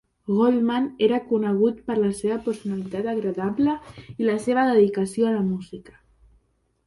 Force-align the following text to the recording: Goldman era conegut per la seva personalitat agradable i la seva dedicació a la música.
Goldman 0.27 0.85
era 1.07 1.17
conegut 1.31 1.83
per 1.89 1.97
la 1.99 2.09
seva 2.21 2.37
personalitat 2.47 3.09
agradable 3.13 3.75
i 4.23 4.29
la 4.31 4.37
seva 4.49 4.63
dedicació 4.69 5.27
a 5.27 5.35
la 5.37 5.45
música. 5.51 5.97